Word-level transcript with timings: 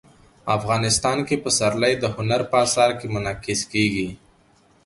افغانستان 0.57 1.17
کې 1.27 1.35
پسرلی 1.43 1.93
د 1.99 2.05
هنر 2.15 2.41
په 2.51 2.57
اثار 2.65 2.89
کې 2.99 3.07
منعکس 3.15 3.61
کېږي. 3.71 4.09